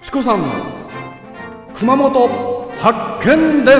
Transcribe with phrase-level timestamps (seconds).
[0.00, 0.46] チコさんの
[1.74, 2.28] 熊本
[2.78, 3.76] 発見伝。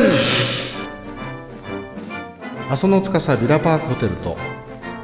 [2.68, 4.37] 阿蘇の司ビラパークホテルと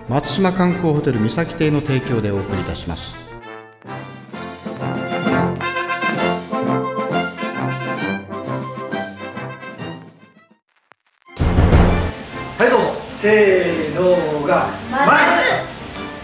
[0.08, 3.16] 松島観光ホテル三崎邸の提供でお送りいたします。
[12.58, 12.86] はいどうぞ。
[13.12, 15.06] せーのがま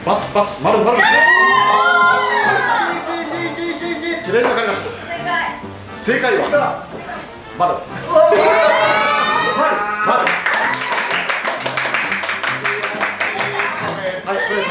[0.05, 1.01] バツバツ丸丸き
[6.03, 6.49] 正解は？
[7.59, 7.77] は
[14.25, 14.33] い。
[14.33, 14.63] これ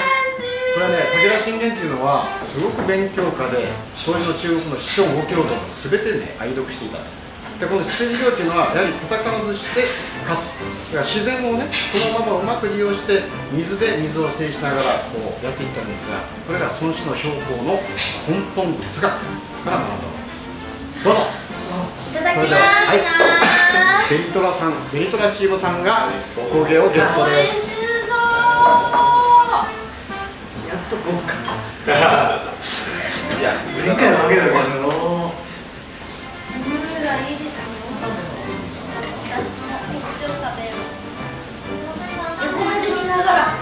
[0.73, 7.03] これね武田信玄っていうのはすごく勉強家で当時の中国の師匠五教徒すべてね愛読していたと。
[7.59, 9.85] でこの姿勢授業っていうのはやはり戦わずして
[10.25, 10.57] 勝つ。
[10.95, 13.21] だから自然をねそのままうまく利用して
[13.53, 17.77] 水で水を制しながらこうやっていったんですがこれが孫子の標高の
[18.25, 19.13] 根本哲学
[19.61, 20.09] から学んだ
[21.03, 21.20] どうぞ。
[22.12, 22.53] いただきます。
[22.53, 23.49] はい
[24.10, 27.85] ベリトラさんベリトラチームさんがおこげをゲットですや
[30.73, 31.38] っと合格
[31.85, 31.91] い
[33.43, 33.51] や
[33.85, 37.70] 前回のわけだけどムーがいいですよ
[39.29, 40.73] 私もこっちを食べる
[42.48, 43.54] 横目で見ながら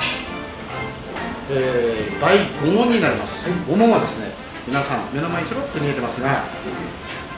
[1.50, 4.31] えー、第5問になります、5問はですね
[4.66, 6.45] 皆さん目の前にちょろっと見えてますが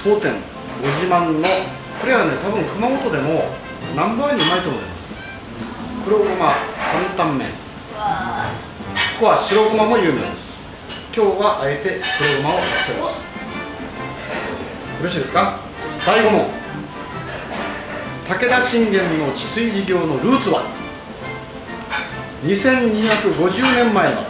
[0.03, 0.33] 当店
[0.81, 1.47] ご自慢の
[1.99, 3.49] これはね多分熊本でも
[3.95, 5.15] ナンバーにうまいと思います。
[6.05, 6.53] 黒ごま
[7.17, 7.49] 担々麺。
[7.49, 7.55] こ
[9.19, 10.61] こは白ごまも有名です。
[11.13, 13.27] 今日はあえて黒ごまを使います。
[14.99, 15.59] よろしいですか？
[16.05, 16.47] 第5問。
[18.27, 20.63] 武田信玄の治水事業のルーツは
[22.45, 24.23] ？2250年前の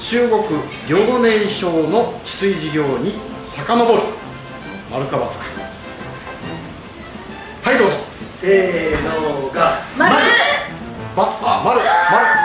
[0.00, 0.42] 中国
[0.88, 3.12] 遼寧省の治水事業に
[3.46, 4.23] 遡る。
[4.94, 5.26] 丸か×か
[7.64, 7.94] はいどうぞ。
[8.36, 10.14] せーのが丸。
[10.14, 10.24] 丸。
[11.80, 12.43] 丸。